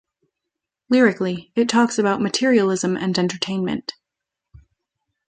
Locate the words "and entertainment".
2.97-3.93